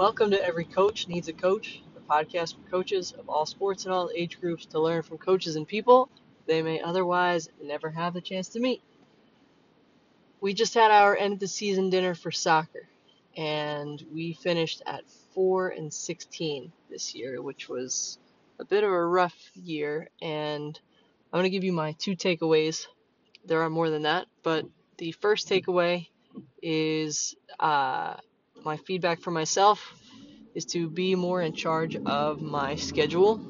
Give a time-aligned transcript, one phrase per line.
[0.00, 3.92] Welcome to Every Coach Needs a Coach, the podcast for coaches of all sports and
[3.92, 6.08] all age groups to learn from coaches and people
[6.46, 8.80] they may otherwise never have the chance to meet.
[10.40, 12.88] We just had our end of the season dinner for soccer,
[13.36, 15.04] and we finished at
[15.34, 18.18] 4 and 16 this year, which was
[18.58, 20.08] a bit of a rough year.
[20.22, 20.80] And
[21.30, 22.86] I'm going to give you my two takeaways.
[23.44, 24.64] There are more than that, but
[24.96, 26.08] the first takeaway
[26.62, 28.14] is uh,
[28.64, 29.94] my feedback for myself
[30.54, 33.40] is to be more in charge of my schedule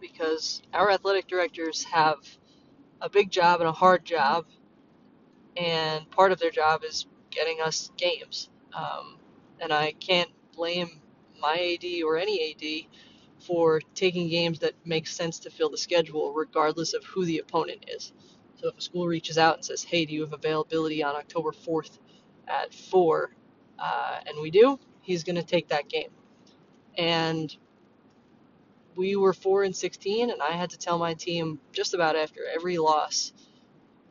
[0.00, 2.18] because our athletic directors have
[3.00, 4.46] a big job and a hard job,
[5.56, 8.48] and part of their job is getting us games.
[8.76, 9.18] Um,
[9.60, 11.00] and I can't blame
[11.40, 16.32] my AD or any AD for taking games that make sense to fill the schedule,
[16.32, 18.12] regardless of who the opponent is.
[18.56, 21.52] So if a school reaches out and says, "Hey, do you have availability on October
[21.52, 21.98] 4th
[22.48, 23.34] at 4?"
[23.78, 26.10] Uh, and we do, he's going to take that game.
[26.96, 27.54] And
[28.96, 32.40] we were 4 and 16, and I had to tell my team just about after
[32.54, 33.32] every loss,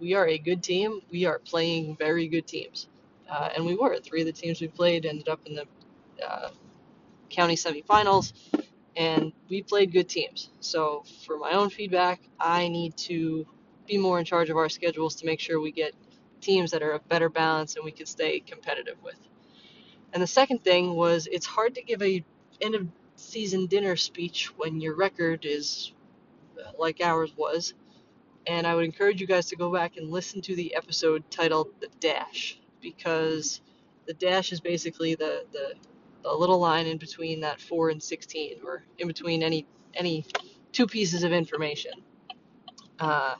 [0.00, 1.00] we are a good team.
[1.10, 2.88] We are playing very good teams.
[3.30, 3.98] Uh, and we were.
[3.98, 5.66] Three of the teams we played ended up in the
[6.26, 6.50] uh,
[7.30, 8.32] county semifinals,
[8.96, 10.50] and we played good teams.
[10.60, 13.46] So, for my own feedback, I need to
[13.86, 15.94] be more in charge of our schedules to make sure we get
[16.40, 19.16] teams that are a better balance and we can stay competitive with.
[20.12, 22.24] And the second thing was it's hard to give a
[22.60, 25.92] end of season dinner speech when your record is
[26.78, 27.74] like ours was.
[28.46, 31.68] And I would encourage you guys to go back and listen to the episode titled
[31.80, 33.60] The Dash because
[34.06, 35.74] the dash is basically the, the,
[36.24, 40.24] the little line in between that 4 and 16 or in between any any
[40.72, 41.92] two pieces of information.
[42.98, 43.34] Uh,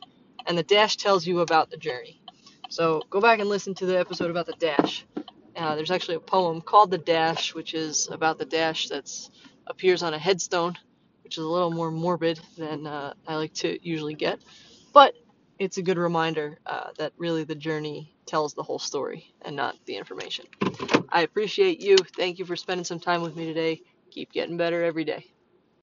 [0.46, 2.20] and the dash tells you about the journey.
[2.68, 5.06] So go back and listen to the episode about the dash.
[5.56, 9.30] Uh, there's actually a poem called The Dash, which is about the dash that's
[9.66, 10.76] appears on a headstone,
[11.24, 14.40] which is a little more morbid than uh, I like to usually get.
[14.92, 15.14] But
[15.58, 19.76] it's a good reminder uh, that really the journey tells the whole story and not
[19.86, 20.46] the information.
[21.10, 21.96] I appreciate you.
[22.16, 23.80] Thank you for spending some time with me today.
[24.10, 25.26] Keep getting better every day.